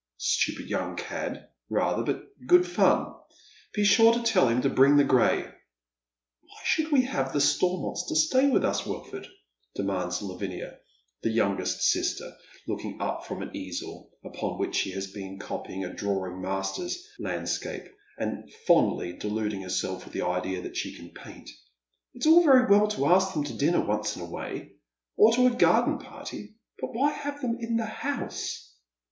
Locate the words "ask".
23.05-23.35